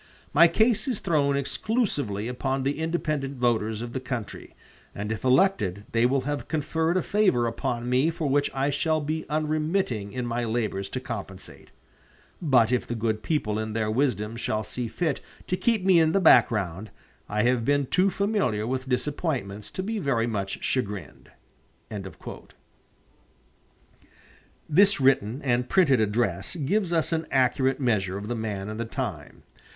My 0.33 0.47
case 0.47 0.87
is 0.87 0.97
thrown 0.97 1.37
exclusively 1.37 2.27
upon 2.27 2.63
the 2.63 2.79
independent 2.79 3.37
voters 3.37 3.83
of 3.83 3.93
the 3.93 3.99
country, 3.99 4.55
and 4.95 5.11
if 5.11 5.23
elected 5.23 5.85
they 5.91 6.07
will 6.07 6.21
have 6.21 6.47
conferred 6.47 6.97
a 6.97 7.03
favor 7.03 7.45
upon 7.45 7.87
me 7.87 8.09
for 8.09 8.27
which 8.27 8.49
I 8.51 8.71
shall 8.71 8.99
be 8.99 9.27
unremitting 9.29 10.11
in 10.11 10.25
my 10.25 10.43
labors 10.43 10.89
to 10.89 10.99
compensate. 10.99 11.69
But 12.41 12.71
if 12.71 12.87
the 12.87 12.95
good 12.95 13.21
people 13.21 13.59
in 13.59 13.73
their 13.73 13.91
wisdom 13.91 14.37
shall 14.37 14.63
see 14.63 14.87
fit 14.87 15.21
to 15.45 15.55
keep 15.55 15.85
me 15.85 15.99
in 15.99 16.13
the 16.13 16.19
background, 16.19 16.89
I 17.29 17.43
have 17.43 17.63
been 17.63 17.85
too 17.85 18.09
familiar 18.09 18.65
with 18.65 18.89
disappointments 18.89 19.69
to 19.69 19.83
be 19.83 19.99
very 19.99 20.25
much 20.25 20.63
chagrined." 20.63 21.29
This 24.67 24.99
written 24.99 25.43
and 25.43 25.69
printed 25.69 26.01
address 26.01 26.55
gives 26.55 26.91
us 26.91 27.11
an 27.13 27.27
accurate 27.29 27.79
measure 27.79 28.17
of 28.17 28.27
the 28.29 28.33
man 28.35 28.67
and 28.67 28.79
the 28.79 28.85
time. 28.85 29.43